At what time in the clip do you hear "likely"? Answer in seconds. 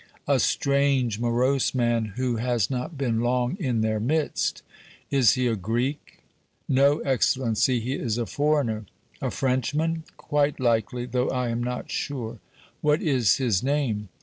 10.59-11.05